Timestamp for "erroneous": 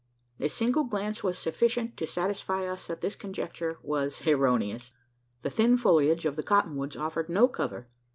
4.25-4.91